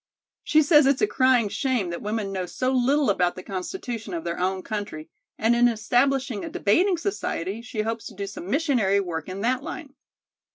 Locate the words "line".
9.61-9.93